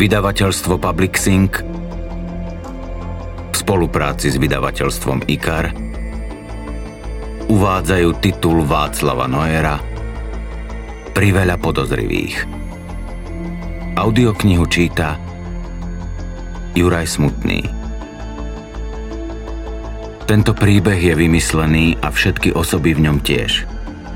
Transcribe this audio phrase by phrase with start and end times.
[0.00, 5.76] Vydavateľstvo Public Sync v spolupráci s vydavateľstvom IKAR
[7.52, 9.76] uvádzajú titul Václava Noera
[11.12, 12.48] Priveľa podozrivých.
[14.00, 15.20] Audioknihu číta
[16.72, 17.60] Juraj Smutný.
[20.24, 23.68] Tento príbeh je vymyslený a všetky osoby v ňom tiež.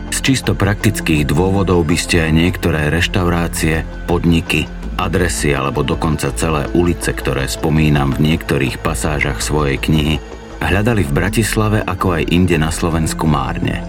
[0.09, 4.65] Z čisto praktických dôvodov by ste aj niektoré reštaurácie, podniky,
[4.99, 10.17] adresy alebo dokonca celé ulice, ktoré spomínam v niektorých pasážach svojej knihy,
[10.63, 13.85] hľadali v Bratislave ako aj inde na Slovensku márne.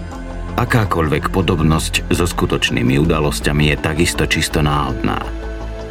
[0.56, 5.20] Akákoľvek podobnosť so skutočnými udalosťami je takisto čisto náhodná.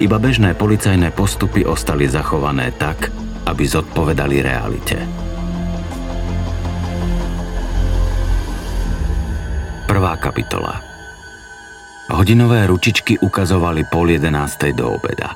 [0.01, 3.13] Iba bežné policajné postupy ostali zachované tak,
[3.45, 4.97] aby zodpovedali realite.
[9.85, 10.94] Prvá kapitola
[12.15, 15.35] Hodinové ručičky ukazovali pol jedenástej do obeda.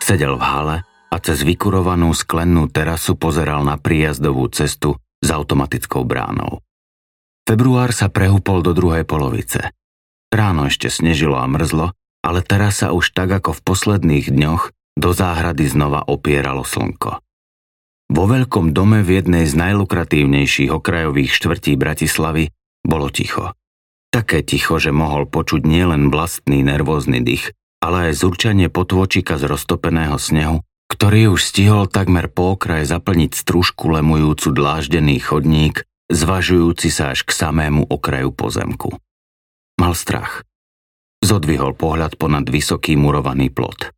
[0.00, 0.76] Sedel v hale
[1.12, 6.64] a cez vykurovanú sklennú terasu pozeral na príjazdovú cestu s automatickou bránou.
[7.44, 9.76] Február sa prehúpol do druhej polovice.
[10.32, 11.92] Ráno ešte snežilo a mrzlo,
[12.24, 17.20] ale teraz sa už tak ako v posledných dňoch do záhrady znova opieralo slnko.
[18.08, 22.48] Vo veľkom dome v jednej z najlukratívnejších okrajových štvrtí Bratislavy
[22.80, 23.52] bolo ticho.
[24.14, 27.50] Také ticho, že mohol počuť nielen vlastný nervózny dých,
[27.82, 33.90] ale aj zurčanie potôčika z roztopeného snehu, ktorý už stihol takmer po okraj zaplniť strúžku
[33.90, 35.82] lemujúcu dláždený chodník,
[36.14, 38.94] zvažujúci sa až k samému okraju pozemku.
[39.82, 40.46] Mal strach.
[41.18, 43.90] Zodvihol pohľad ponad vysoký murovaný plot.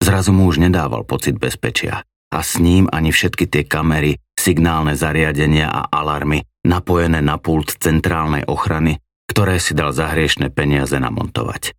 [0.00, 2.00] Zrazu mu už nedával pocit bezpečia
[2.32, 8.48] a s ním ani všetky tie kamery, signálne zariadenia a alarmy napojené na pult centrálnej
[8.48, 11.76] ochrany ktoré si dal za hriešne peniaze namontovať.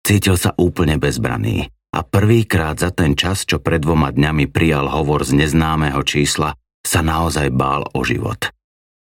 [0.00, 5.26] Cítil sa úplne bezbraný a prvýkrát za ten čas, čo pred dvoma dňami prijal hovor
[5.26, 8.50] z neznámeho čísla, sa naozaj bál o život.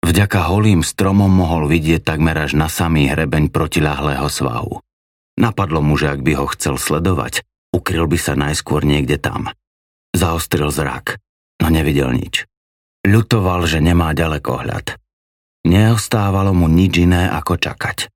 [0.00, 4.80] Vďaka holým stromom mohol vidieť takmer až na samý hrebeň protiľahlého svahu.
[5.38, 9.52] Napadlo mu, že ak by ho chcel sledovať, ukryl by sa najskôr niekde tam.
[10.16, 11.20] Zaostril zrak,
[11.62, 12.48] no nevidel nič.
[13.06, 14.98] Ľutoval, že nemá ďalekohľad.
[15.66, 18.08] Neostávalo mu nič iné ako čakať.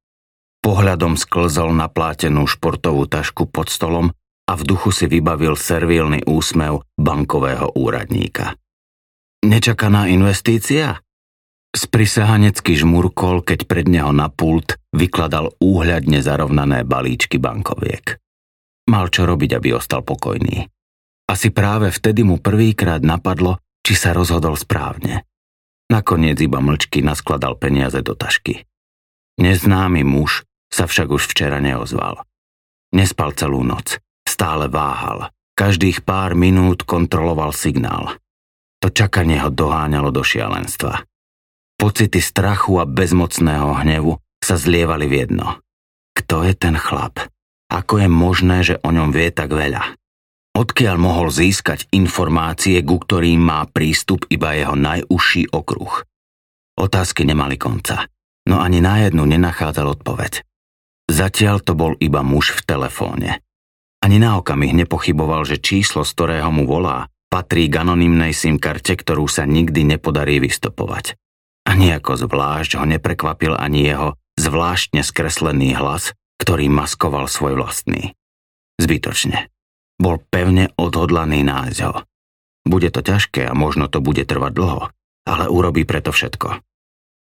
[0.65, 4.17] Pohľadom sklzol na plátenú športovú tašku pod stolom
[4.49, 8.57] a v duchu si vybavil servílny úsmev bankového úradníka.
[9.45, 11.05] Nečakaná investícia?
[11.75, 18.17] Sprisahanecky žmurkol, keď pred neho na pult vykladal úhľadne zarovnané balíčky bankoviek.
[18.89, 20.65] Mal čo robiť, aby ostal pokojný.
[21.29, 25.29] Asi práve vtedy mu prvýkrát napadlo, či sa rozhodol správne.
[25.93, 28.65] Nakoniec iba mlčky naskladal peniaze do tašky.
[29.37, 32.25] Neznámy muž sa však už včera neozval.
[32.95, 35.35] Nespal celú noc, stále váhal.
[35.55, 38.19] Každých pár minút kontroloval signál.
[38.83, 41.07] To čakanie ho doháňalo do šialenstva.
[41.79, 45.63] Pocity strachu a bezmocného hnevu sa zlievali v jedno.
[46.15, 47.19] Kto je ten chlap?
[47.71, 49.99] Ako je možné, že o ňom vie tak veľa?
[50.55, 56.07] Odkiaľ mohol získať informácie, ku ktorým má prístup iba jeho najúžší okruh?
[56.79, 58.07] Otázky nemali konca,
[58.47, 60.47] no ani na jednu nenachádzal odpoveď.
[61.11, 63.43] Zatiaľ to bol iba muž v telefóne.
[63.99, 68.95] Ani na okamih nepochyboval, že číslo, z ktorého mu volá, patrí k anonymnej SIM karte,
[68.95, 71.19] ktorú sa nikdy nepodarí vystopovať.
[71.67, 78.13] A nejako zvlášť ho neprekvapil ani jeho zvláštne skreslený hlas, ktorý maskoval svoj vlastný.
[78.79, 79.54] Zbytočne.
[80.01, 82.03] Bol pevne odhodlaný nájsť ho.
[82.65, 84.83] Bude to ťažké a možno to bude trvať dlho,
[85.29, 86.65] ale urobí preto všetko.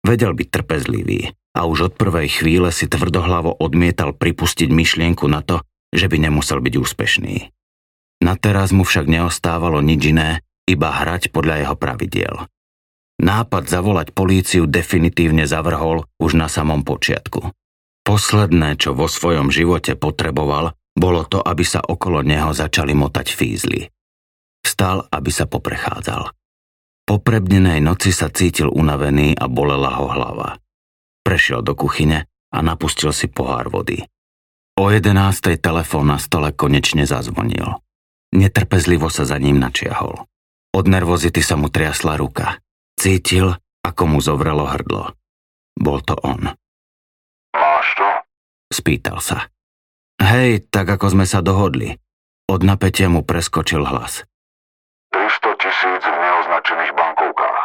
[0.02, 5.62] Vedel byť trpezlivý a už od prvej chvíle si tvrdohlavo odmietal pripustiť myšlienku na to,
[5.92, 7.36] že by nemusel byť úspešný.
[8.22, 12.36] Na teraz mu však neostávalo nič iné, iba hrať podľa jeho pravidiel.
[13.22, 17.54] Nápad zavolať políciu definitívne zavrhol už na samom počiatku.
[18.02, 23.88] Posledné, čo vo svojom živote potreboval, bolo to, aby sa okolo neho začali motať fízly.
[24.62, 26.30] Vstal, aby sa poprechádzal.
[27.08, 30.62] Po prebnenej noci sa cítil unavený a bolela ho hlava.
[31.26, 34.04] Prešiel do kuchyne a napustil si pohár vody.
[34.80, 37.82] O jedenástej telefón na stole konečne zazvonil.
[38.32, 40.24] Netrpezlivo sa za ním načiahol.
[40.72, 42.64] Od nervozity sa mu triasla ruka.
[42.96, 43.52] Cítil,
[43.84, 45.12] ako mu zovrelo hrdlo.
[45.76, 46.56] Bol to on.
[47.52, 48.08] Máš to?
[48.72, 49.52] Spýtal sa.
[50.22, 51.98] Hej, tak ako sme sa dohodli.
[52.46, 54.22] Od napätia mu preskočil hlas.
[55.10, 57.62] 300 tisíc v neoznačených bankovkách.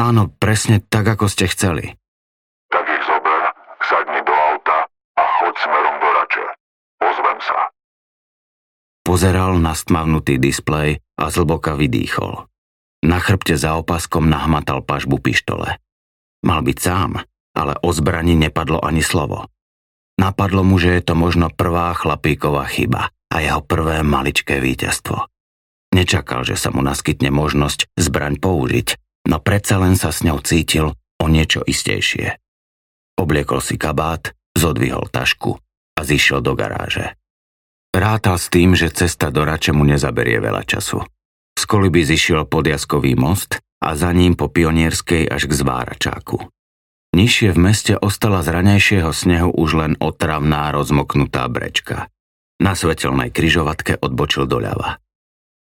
[0.00, 1.92] Áno, presne tak, ako ste chceli.
[2.72, 3.52] Tak ich zober,
[3.84, 4.88] sadni do auta
[5.20, 6.46] a choď smerom do Rače.
[7.04, 7.58] Ozvem sa.
[9.04, 12.48] Pozeral na stmavnutý displej a zlboka vydýchol.
[13.04, 15.76] Na chrbte za opaskom nahmatal pažbu pištole.
[16.48, 17.20] Mal byť sám,
[17.52, 19.52] ale o zbrani nepadlo ani slovo.
[20.18, 25.30] Napadlo mu, že je to možno prvá chlapíková chyba a jeho prvé maličké víťazstvo.
[25.94, 28.98] Nečakal, že sa mu naskytne možnosť zbraň použiť,
[29.30, 30.92] no predsa len sa s ňou cítil
[31.22, 32.34] o niečo istejšie.
[33.18, 35.54] Obliekol si kabát, zodvihol tašku
[35.96, 37.14] a zišiel do garáže.
[37.94, 41.02] Rátal s tým, že cesta do Rače mu nezaberie veľa času.
[41.58, 46.38] Z koliby zišiel pod Jaskový most a za ním po Pionierskej až k Zváračáku.
[47.16, 52.12] Nižšie v meste ostala z ranejšieho snehu už len otravná rozmoknutá brečka.
[52.58, 54.98] Na svetelnej kryžovatke odbočil doľava.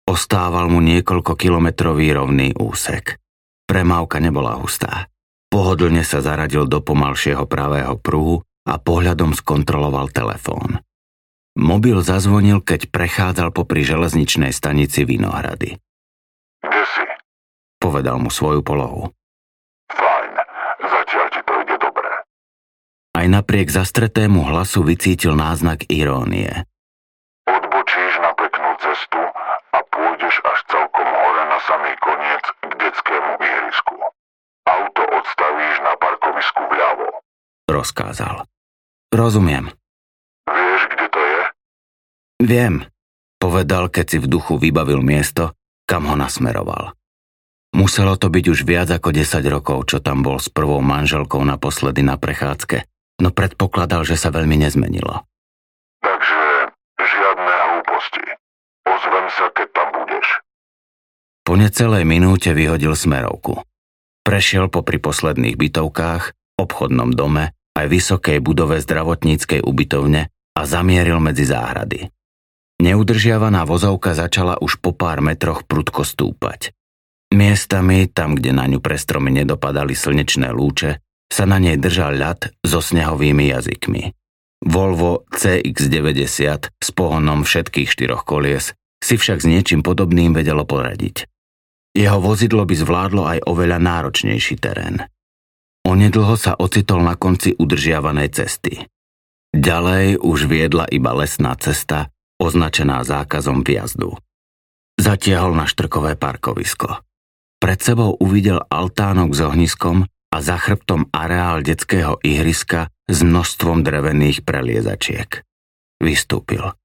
[0.06, 3.18] Ostával mu niekoľko kilometrový rovný úsek.
[3.66, 5.10] Premávka nebola hustá.
[5.50, 10.82] Pohodlne sa zaradil do pomalšieho pravého pruhu a pohľadom skontroloval telefón.
[11.56, 15.80] Mobil zazvonil, keď prechádzal popri železničnej stanici Vinohrady.
[16.60, 17.06] Kde si?
[17.80, 19.16] Povedal mu svoju polohu.
[19.88, 20.32] Fajn,
[20.84, 22.10] zatiaľ ti to ide dobre.
[23.26, 26.70] Aj napriek zastretému hlasu vycítil náznak irónie.
[27.50, 29.18] Odbočíš na peknú cestu
[29.74, 33.98] a pôjdeš až celkom hore na samý koniec k detskému ihrisku.
[34.70, 37.26] Auto odstavíš na parkovisku vľavo.
[37.66, 38.46] Rozkázal.
[39.10, 39.74] Rozumiem.
[40.46, 41.42] Vieš, kde to je?
[42.46, 42.86] Viem,
[43.42, 45.58] povedal, keď si v duchu vybavil miesto,
[45.90, 46.94] kam ho nasmeroval.
[47.74, 52.06] Muselo to byť už viac ako 10 rokov, čo tam bol s prvou manželkou naposledy
[52.06, 52.86] na prechádzke,
[53.20, 55.24] no predpokladal, že sa veľmi nezmenilo.
[56.04, 58.26] Takže žiadne hlúposti.
[58.86, 60.28] Ozvem sa, keď tam budeš.
[61.46, 63.62] Po necelej minúte vyhodil smerovku.
[64.26, 72.10] Prešiel popri posledných bytovkách, obchodnom dome, aj vysokej budove zdravotníckej ubytovne a zamieril medzi záhrady.
[72.82, 76.76] Neudržiavaná vozovka začala už po pár metroch prudko stúpať.
[77.32, 82.54] Miestami, tam, kde na ňu pre stromy nedopadali slnečné lúče, sa na nej držal ľad
[82.62, 84.14] so snehovými jazykmi.
[84.66, 88.74] Volvo CX-90 s pohonom všetkých štyroch kolies
[89.04, 91.30] si však s niečím podobným vedelo poradiť.
[91.96, 95.06] Jeho vozidlo by zvládlo aj oveľa náročnejší terén.
[95.86, 98.84] Onedlho sa ocitol na konci udržiavanej cesty.
[99.54, 102.10] Ďalej už viedla iba lesná cesta,
[102.42, 104.18] označená zákazom vjazdu.
[105.00, 107.06] Zatiahol na štrkové parkovisko.
[107.62, 114.44] Pred sebou uvidel altánok s ohniskom a za chrbtom areál detského ihriska s množstvom drevených
[114.44, 115.48] preliezačiek.
[116.04, 116.76] Vystúpil.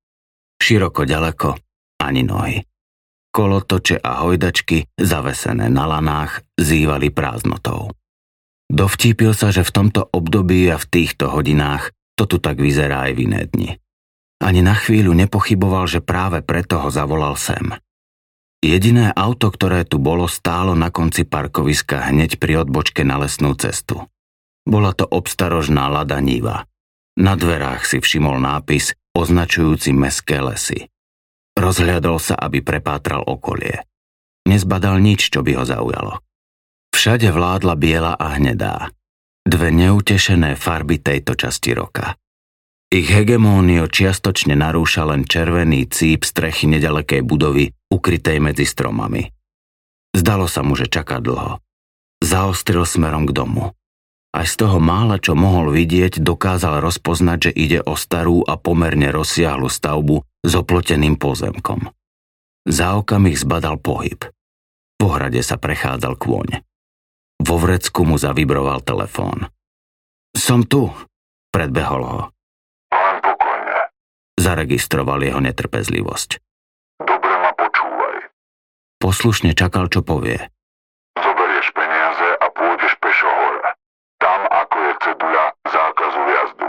[0.63, 1.59] Široko ďaleko,
[1.99, 2.63] ani nohy.
[3.35, 7.91] Kolotoče a hojdačky, zavesené na lanách, zývali prázdnotou.
[8.71, 13.13] Dovtípil sa, že v tomto období a v týchto hodinách to tu tak vyzerá aj
[13.19, 13.71] v iné dni.
[14.47, 17.75] Ani na chvíľu nepochyboval, že práve preto ho zavolal sem.
[18.61, 24.05] Jediné auto, ktoré tu bolo, stálo na konci parkoviska hneď pri odbočke na lesnú cestu.
[24.69, 26.69] Bola to obstarožná Lada Niva.
[27.17, 30.93] Na dverách si všimol nápis označujúci meské lesy.
[31.57, 33.81] Rozhľadol sa, aby prepátral okolie.
[34.45, 36.21] Nezbadal nič, čo by ho zaujalo.
[36.93, 38.93] Všade vládla biela a hnedá.
[39.41, 42.13] Dve neutešené farby tejto časti roka.
[42.91, 49.31] Ich hegemónio čiastočne narúša len červený cíp strechy nedalekej budovy, ukrytej medzi stromami.
[50.11, 51.63] Zdalo sa mu, že čaká dlho.
[52.19, 53.71] Zaostril smerom k domu.
[54.35, 59.15] Aj z toho mála, čo mohol vidieť, dokázal rozpoznať, že ide o starú a pomerne
[59.15, 61.95] rozsiahlu stavbu s oploteným pozemkom.
[62.67, 64.19] Za okamih zbadal pohyb.
[64.99, 66.59] Po hrade sa prechádzal kôň.
[67.39, 69.47] Vo vrecku mu zavibroval telefón.
[70.35, 70.91] Som tu,
[71.55, 72.23] predbehol ho.
[74.41, 76.41] Zaregistroval jeho netrpezlivosť.
[77.05, 78.33] Dobre ma počúvaj.
[78.97, 80.41] Poslušne čakal, čo povie.
[81.21, 83.77] Zoberieš peniaze a pôjdeš pešo hore.
[84.17, 86.69] Tam, ako je ceduľa zákazu jazdu.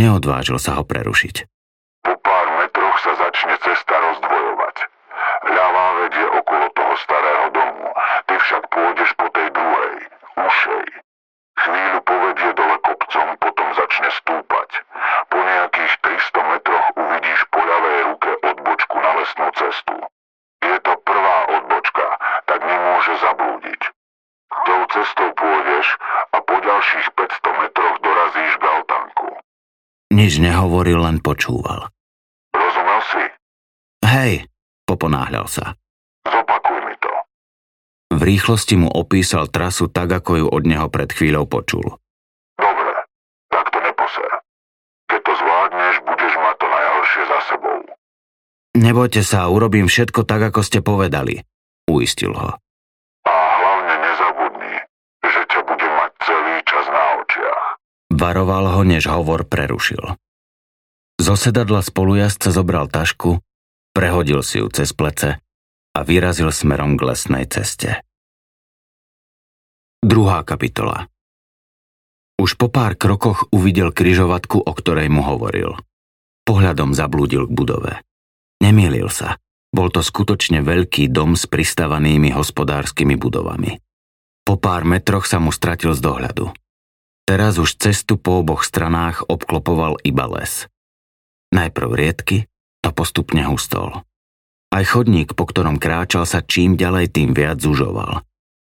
[0.00, 1.44] Neodvážil sa ho prerušiť.
[30.38, 31.90] Nič nehovoril, len počúval.
[32.54, 33.26] Rozumel si?
[34.06, 34.46] Hej,
[34.86, 35.74] poponáhľal sa.
[36.22, 37.10] Zopakuj mi to.
[38.14, 41.98] V rýchlosti mu opísal trasu tak, ako ju od neho pred chvíľou počul.
[42.54, 42.94] Dobre,
[43.50, 44.30] tak to neposer.
[45.10, 47.78] Keď to zvládneš, budeš mať to najhoršie za sebou.
[48.78, 51.42] Nebojte sa, urobím všetko tak, ako ste povedali,
[51.90, 52.54] uistil ho.
[53.26, 54.86] A hlavne nezabudni,
[55.18, 57.64] že ťa budem mať celý čas na očiach.
[58.14, 60.14] Varoval ho, než hovor prerušil.
[61.18, 63.42] Zo sedadla spolujazca zobral tašku,
[63.90, 65.42] prehodil si ju cez plece
[65.92, 68.00] a vyrazil smerom k lesnej ceste.
[69.98, 71.10] Druhá kapitola
[72.38, 75.74] Už po pár krokoch uvidel kryžovatku, o ktorej mu hovoril.
[76.46, 77.92] Pohľadom zablúdil k budove.
[78.62, 79.42] Nemýlil sa.
[79.74, 83.82] Bol to skutočne veľký dom s pristavanými hospodárskymi budovami.
[84.46, 86.54] Po pár metroch sa mu stratil z dohľadu.
[87.28, 90.64] Teraz už cestu po oboch stranách obklopoval iba les.
[91.54, 92.44] Najprv riedky,
[92.84, 94.04] to postupne hustol.
[94.68, 98.20] Aj chodník, po ktorom kráčal sa čím ďalej, tým viac zužoval.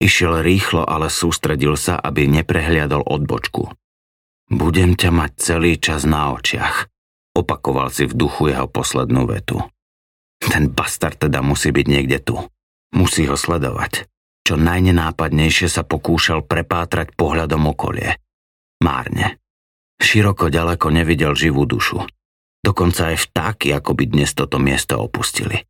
[0.01, 3.69] Išiel rýchlo, ale sústredil sa, aby neprehliadol odbočku.
[4.51, 6.89] Budem ťa mať celý čas na očiach,
[7.35, 9.59] opakoval si v duchu jeho poslednú vetu.
[10.41, 12.35] Ten bastard teda musí byť niekde tu.
[12.91, 14.09] Musí ho sledovať.
[14.41, 18.17] Čo najnenápadnejšie sa pokúšal prepátrať pohľadom okolie.
[18.81, 19.37] Márne.
[20.01, 22.01] Široko ďaleko nevidel živú dušu.
[22.61, 25.65] Dokonca aj vtáky ako by dnes toto miesto opustili.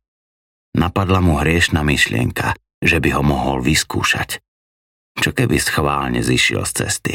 [0.76, 4.40] Napadla mu hriešna myšlienka, že by ho mohol vyskúšať.
[5.16, 7.14] Čo keby schválne zišiel z cesty?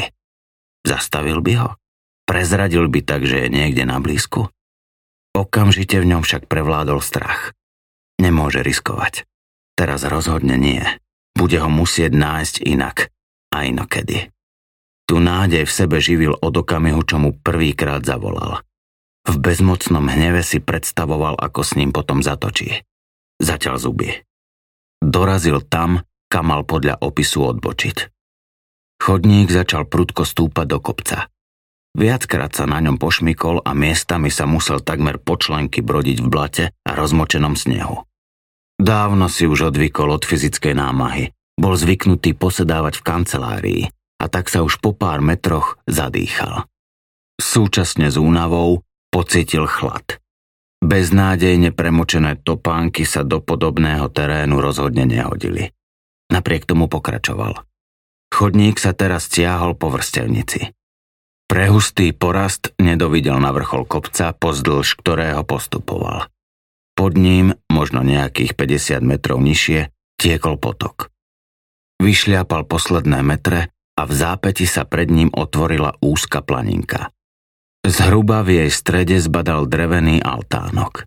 [0.86, 1.70] Zastavil by ho?
[2.26, 4.46] Prezradil by tak, že je niekde na blízku?
[5.34, 7.54] Okamžite v ňom však prevládol strach.
[8.18, 9.26] Nemôže riskovať.
[9.78, 10.82] Teraz rozhodne nie.
[11.38, 13.14] Bude ho musieť nájsť inak
[13.54, 14.34] a inokedy.
[15.08, 18.60] Tu nádej v sebe živil od okamihu, čo mu prvýkrát zavolal.
[19.28, 22.80] V bezmocnom hneve si predstavoval, ako s ním potom zatočí.
[23.36, 24.24] Zatiaľ zuby.
[25.04, 26.00] Dorazil tam,
[26.32, 27.96] kam mal podľa opisu odbočiť.
[28.98, 31.28] Chodník začal prudko stúpať do kopca.
[31.92, 36.90] Viackrát sa na ňom pošmykol a miestami sa musel takmer počlenky brodiť v blate a
[36.96, 38.08] rozmočenom snehu.
[38.78, 41.34] Dávno si už odvykol od fyzickej námahy.
[41.58, 43.82] Bol zvyknutý posedávať v kancelárii
[44.22, 46.64] a tak sa už po pár metroch zadýchal.
[47.38, 50.20] Súčasne s únavou Pocítil chlad.
[50.78, 55.74] Beznádejne premočené topánky sa do podobného terénu rozhodne nehodili.
[56.30, 57.66] Napriek tomu pokračoval.
[58.28, 60.70] Chodník sa teraz stiahol po vrstevnici.
[61.48, 66.28] Prehustý porast nedovidel na vrchol kopca, pozdĺž ktorého postupoval.
[66.92, 69.88] Pod ním, možno nejakých 50 metrov nižšie,
[70.20, 71.08] tiekol potok.
[71.98, 77.10] Vyšliapal posledné metre a v zápäti sa pred ním otvorila úzka planinka.
[77.86, 81.06] Zhruba v jej strede zbadal drevený altánok.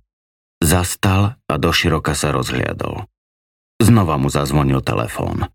[0.61, 3.09] Zastal a doširoka sa rozhliadol.
[3.81, 5.49] Znova mu zazvonil telefón.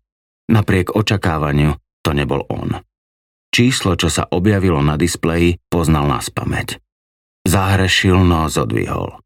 [0.51, 2.83] Napriek očakávaniu to nebol on.
[3.51, 6.83] Číslo, čo sa objavilo na displeji, poznal na spameť.
[7.47, 9.23] Zahrešil, no zodvihol.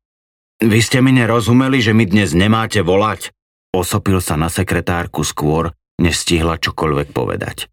[0.62, 3.33] Vy ste mi nerozumeli, že mi dnes nemáte volať?
[3.74, 7.65] Osopil sa na sekretárku skôr, než stihla čokoľvek povedať.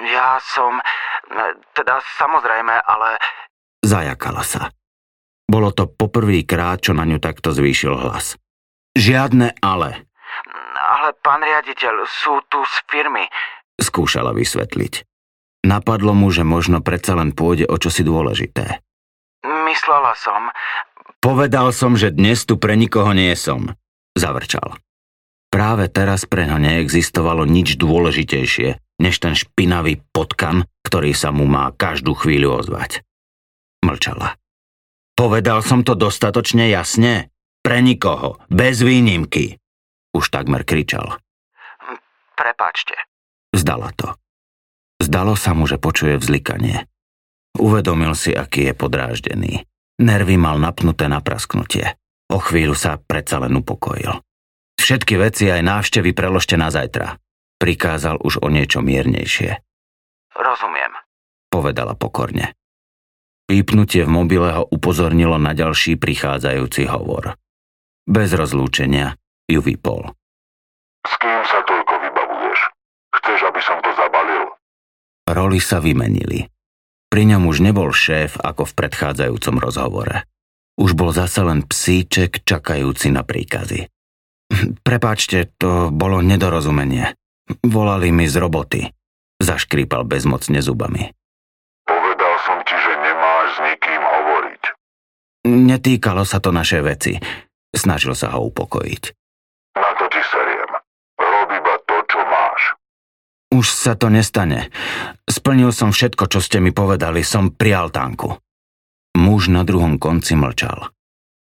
[0.00, 0.80] Ja som...
[1.74, 3.18] Teda samozrejme, ale
[3.86, 4.74] Zajakala sa.
[5.46, 8.34] Bolo to poprvýkrát, čo na ňu takto zvýšil hlas.
[8.98, 10.10] Žiadne ale.
[10.74, 13.30] Ale pán riaditeľ, sú tu z firmy.
[13.78, 15.06] Skúšala vysvetliť.
[15.62, 18.82] Napadlo mu, že možno predsa len pôjde o čosi dôležité.
[19.46, 20.50] Myslela som.
[21.22, 23.70] Povedal som, že dnes tu pre nikoho nie som.
[24.18, 24.82] Zavrčal.
[25.46, 31.72] Práve teraz pre ňo neexistovalo nič dôležitejšie, než ten špinavý potkan, ktorý sa mu má
[31.74, 33.04] každú chvíľu ozvať.
[33.84, 34.40] Mlčala.
[35.16, 37.32] Povedal som to dostatočne jasne?
[37.64, 39.56] Pre nikoho, bez výnimky.
[40.12, 41.18] Už takmer kričal.
[42.36, 42.94] Prepačte.
[43.56, 44.12] Zdala to.
[45.00, 46.84] Zdalo sa mu, že počuje vzlikanie.
[47.56, 49.52] Uvedomil si, aký je podráždený.
[49.96, 51.96] Nervy mal napnuté na prasknutie.
[52.28, 54.20] O chvíľu sa predsa len upokojil.
[54.76, 57.16] Všetky veci aj návštevy preložte na zajtra.
[57.56, 59.60] Prikázal už o niečo miernejšie.
[60.36, 60.92] Rozumiem,
[61.48, 62.52] povedala pokorne.
[63.46, 67.38] Pípnutie v mobile ho upozornilo na ďalší prichádzajúci hovor.
[68.04, 69.14] Bez rozlúčenia
[69.46, 70.10] ju vypol.
[71.06, 72.60] S kým sa toľko vybavuješ?
[73.14, 74.50] Chceš, aby som to zabalil?
[75.30, 76.50] Roli sa vymenili.
[77.06, 80.26] Pri ňom už nebol šéf ako v predchádzajúcom rozhovore.
[80.76, 83.88] Už bol zase len psíček čakajúci na príkazy.
[84.82, 87.14] Prepáčte, to bolo nedorozumenie.
[87.62, 88.80] Volali mi z roboty.
[89.38, 91.12] Zaškrípal bezmocne zubami.
[95.46, 97.12] Netýkalo sa to našej veci.
[97.70, 99.02] Snažil sa ho upokojiť.
[99.78, 100.70] Na to ti seriem.
[101.20, 102.62] Rob iba to, čo máš.
[103.54, 104.74] Už sa to nestane.
[105.30, 107.22] Splnil som všetko, čo ste mi povedali.
[107.22, 108.34] Som pri altánku.
[109.16, 110.90] Muž na druhom konci mlčal.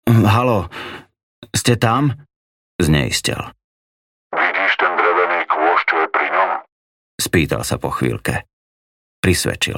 [0.07, 0.69] Halo,
[1.57, 2.13] Ste tam?
[2.77, 3.41] Zneistel.
[4.29, 6.51] Vidíš ten drevený kôš, čo je pri ňom?
[7.37, 8.49] Spýtal sa po chvíľke.
[9.21, 9.77] Prisvedčil.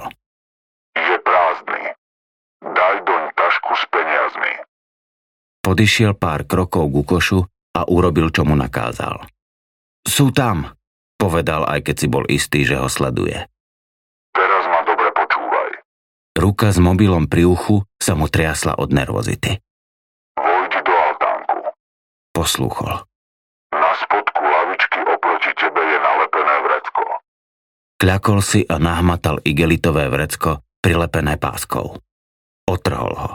[0.95, 1.91] Je prázdny.
[2.63, 4.63] Daj doň tašku s peniazmi.
[5.67, 7.43] Podišiel pár krokov ku košu
[7.75, 9.27] a urobil, čo mu nakázal.
[10.07, 10.71] Sú tam,
[11.19, 13.51] povedal, aj keď si bol istý, že ho sleduje.
[14.39, 15.83] Teraz ma dobre počúvaj.
[16.39, 19.59] Ruka s mobilom pri uchu sa mu triasla od nervozity.
[20.39, 21.75] Vojdi do altánku.
[22.31, 23.03] Poslúchol.
[27.99, 31.99] Kľakol si a nahmatal igelitové vrecko prilepené páskou.
[32.71, 33.33] Otrhol ho.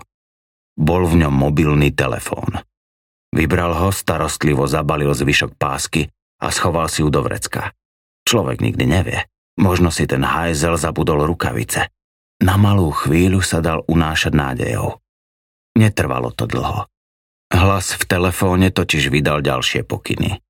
[0.79, 2.63] Bol v ňom mobilný telefón.
[3.35, 6.07] Vybral ho, starostlivo zabalil zvyšok pásky
[6.39, 7.75] a schoval si ju do vrecka.
[8.23, 9.19] Človek nikdy nevie.
[9.59, 11.91] Možno si ten hajzel zabudol rukavice.
[12.41, 14.97] Na malú chvíľu sa dal unášať nádejou.
[15.75, 16.87] Netrvalo to dlho.
[17.53, 20.41] Hlas v telefóne totiž vydal ďalšie pokyny.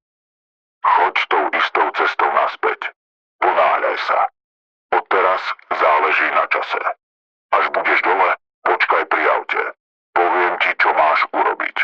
[0.83, 2.95] Choď tou istou cestou naspäť.
[3.43, 4.19] Ponáhľaj sa.
[4.95, 6.79] Odteraz záleží na čase.
[7.51, 8.29] Až budeš dole,
[8.63, 9.63] počkaj pri aute.
[10.15, 11.77] Poviem ti, čo máš urobiť.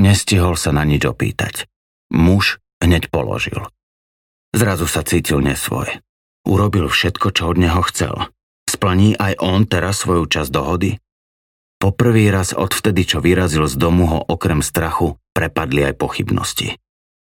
[0.00, 1.68] Nestihol sa na nič opýtať.
[2.08, 3.68] Muž hneď položil.
[4.56, 6.00] Zrazu sa cítil nesvoj.
[6.48, 8.32] Urobil všetko, čo od neho chcel.
[8.64, 10.96] Splní aj on teraz svoju časť dohody?
[11.76, 16.80] Poprvý raz odvtedy, čo vyrazil z domu, ho okrem strachu prepadli aj pochybnosti.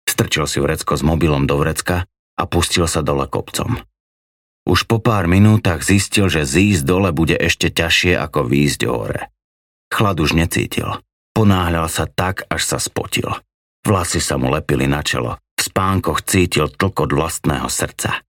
[0.07, 2.07] Strčil si vrecko s mobilom do vrecka
[2.39, 3.83] a pustil sa dole kopcom.
[4.63, 9.31] Už po pár minútach zistil, že zísť dole bude ešte ťažšie ako výjsť hore.
[9.91, 11.03] Chlad už necítil.
[11.33, 13.29] Ponáhľal sa tak, až sa spotil.
[13.83, 15.41] Vlasy sa mu lepili na čelo.
[15.57, 18.23] V spánkoch cítil tlkot vlastného srdca.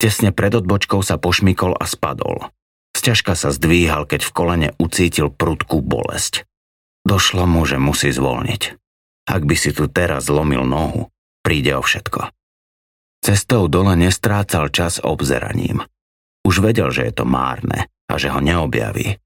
[0.00, 2.48] Tesne pred odbočkou sa pošmykol a spadol.
[2.96, 6.48] Sťažka sa zdvíhal, keď v kolene ucítil prudkú bolesť.
[7.04, 8.76] Došlo mu, že musí zvolniť.
[9.28, 11.12] Ak by si tu teraz zlomil nohu,
[11.44, 12.32] príde o všetko.
[13.20, 15.84] Cestou dole nestrácal čas obzeraním.
[16.40, 19.20] Už vedel, že je to márne a že ho neobjaví.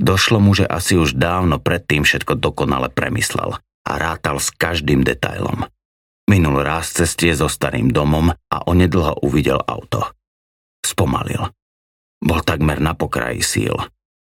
[0.00, 5.68] Došlo mu, že asi už dávno predtým všetko dokonale premyslel a rátal s každým detailom.
[6.24, 10.08] Minul raz cestie so starým domom a onedlho uvidel auto.
[10.80, 11.52] Spomalil.
[12.24, 13.76] Bol takmer na pokraji síl.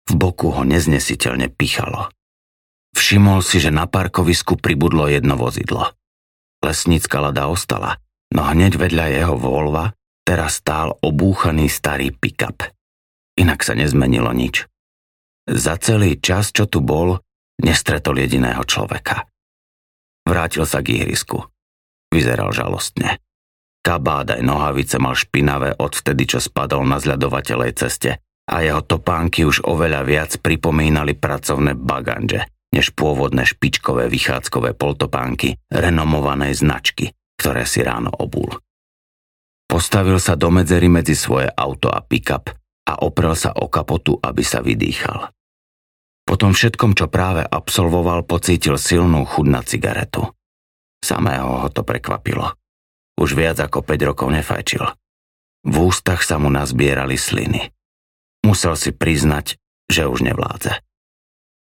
[0.08, 2.08] V boku ho neznesiteľne pichalo.
[2.96, 5.92] Všimol si, že na parkovisku pribudlo jedno vozidlo.
[6.64, 8.00] Lesnícka lada ostala,
[8.32, 9.92] no hneď vedľa jeho Volva
[10.24, 12.64] teraz stál obúchaný starý pick-up.
[13.36, 14.66] Inak sa nezmenilo nič.
[15.46, 17.22] Za celý čas, čo tu bol,
[17.62, 19.30] nestretol jediného človeka.
[20.26, 21.46] Vrátil sa k ihrisku.
[22.10, 23.22] Vyzeral žalostne.
[23.86, 28.18] Kabát aj nohavice mal špinavé od vtedy, čo spadol na zľadovateľej ceste
[28.50, 36.66] a jeho topánky už oveľa viac pripomínali pracovné baganže, než pôvodné špičkové vychádzkové poltopánky renomovanej
[36.66, 38.50] značky, ktoré si ráno obul.
[39.70, 42.50] Postavil sa do medzery medzi svoje auto a pick-up
[42.86, 45.34] a oprel sa o kapotu, aby sa vydýchal.
[46.26, 50.26] Po tom všetkom, čo práve absolvoval, pocítil silnú chud na cigaretu.
[51.06, 52.58] Samého ho to prekvapilo.
[53.22, 54.86] Už viac ako 5 rokov nefajčil.
[55.66, 57.70] V ústach sa mu nazbierali sliny.
[58.46, 60.82] Musel si priznať, že už nevládze.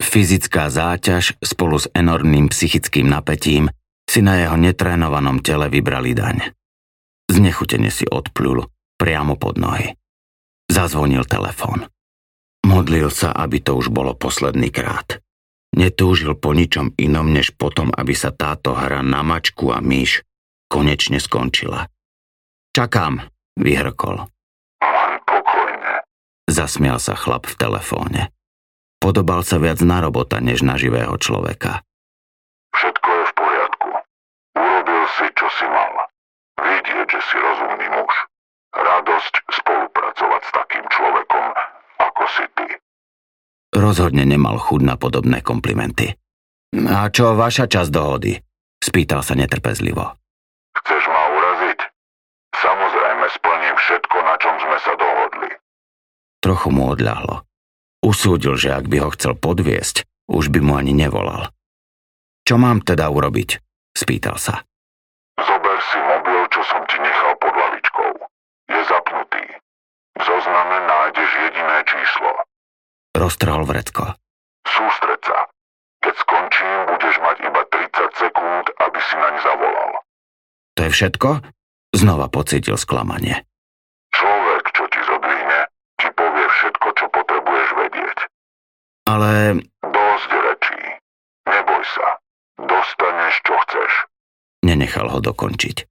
[0.02, 3.70] Fyzická záťaž spolu s enormným psychickým napätím
[4.06, 6.50] si na jeho netrénovanom tele vybrali daň.
[7.30, 8.66] Znechutene si odplul
[8.98, 9.94] priamo pod nohy.
[10.72, 11.84] Zazvonil telefón.
[12.64, 15.20] Modlil sa, aby to už bolo posledný krát.
[15.76, 20.24] Netúžil po ničom inom, než potom, aby sa táto hra na mačku a myš
[20.72, 21.92] konečne skončila.
[22.72, 23.28] Čakám,
[23.60, 24.32] vyhrkol.
[26.48, 28.22] Zasmial sa chlap v telefóne.
[28.96, 31.84] Podobal sa viac na robota, než na živého človeka.
[32.72, 33.88] Všetko je v poriadku.
[34.56, 36.08] Urobil si, čo si mal.
[36.56, 38.14] Vidieť, že si rozumný muž.
[38.72, 41.46] Radosť spolupracovať s takým človekom,
[42.00, 42.68] ako si ty.
[43.92, 46.16] Rozhodne nemal chud na podobné komplimenty.
[46.72, 48.40] A čo vaša časť dohody?
[48.80, 50.16] Spýtal sa netrpezlivo.
[50.80, 51.92] Chceš ma uraziť?
[52.56, 55.48] Samozrejme splním všetko, na čom sme sa dohodli.
[56.40, 57.44] Trochu mu odľahlo.
[58.00, 61.52] Usúdil, že ak by ho chcel podviesť, už by mu ani nevolal.
[62.48, 63.60] Čo mám teda urobiť?
[63.92, 64.64] Spýtal sa.
[65.36, 68.08] Zober si mobil, čo som ti nechal pod lavičkou.
[68.72, 69.44] Je zapnutý.
[70.16, 72.40] V zozname nájdeš jediné číslo.
[73.22, 74.18] Roztrhol vrecko.
[74.66, 75.38] Sústreď sa.
[76.02, 79.90] Keď skončím, budeš mať iba 30 sekúnd, aby si naň zavolal.
[80.74, 81.28] To je všetko?
[81.94, 83.46] Znova pocítil sklamanie.
[84.10, 85.60] Človek, čo ti zodvihne,
[86.02, 88.18] ti povie všetko, čo potrebuješ vedieť.
[89.06, 90.82] Ale Dosť rečí.
[91.46, 92.18] Neboj sa.
[92.58, 93.02] Dosť
[94.92, 95.88] nechal ho dokončiť.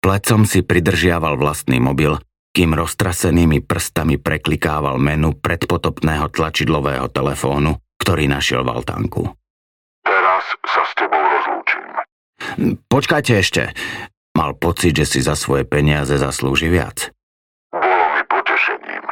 [0.00, 2.16] Plecom si pridržiaval vlastný mobil,
[2.54, 9.22] kým roztrasenými prstami preklikával menu predpotopného tlačidlového telefónu, ktorý našiel v altánku.
[10.06, 11.84] Teraz sa s tebou rozlúčim.
[12.86, 13.62] Počkajte ešte.
[14.38, 17.10] Mal pocit, že si za svoje peniaze zaslúži viac.
[17.74, 19.04] Bolo mi potešením.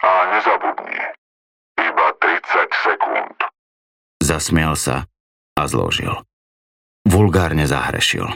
[0.00, 1.00] A nezabudni.
[1.76, 3.36] Iba 30 sekúnd.
[4.24, 5.04] Zasmial sa
[5.56, 6.24] a zložil.
[7.04, 8.28] Vulgárne zahrešil.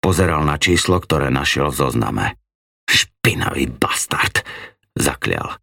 [0.00, 2.39] Pozeral na číslo, ktoré našiel v zozname.
[2.90, 4.42] Špinavý bastard,
[4.98, 5.62] zaklial.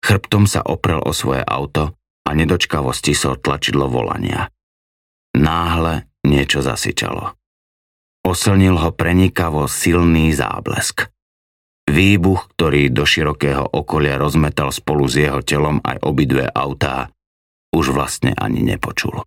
[0.00, 1.92] Chrbtom sa oprel o svoje auto
[2.24, 4.48] a nedočkavo stisol tlačidlo volania.
[5.36, 7.36] Náhle niečo zasyčalo.
[8.24, 11.12] Oslnil ho prenikavo silný záblesk.
[11.90, 17.12] Výbuch, ktorý do širokého okolia rozmetal spolu s jeho telom aj obidve autá,
[17.74, 19.24] už vlastne ani nepočul.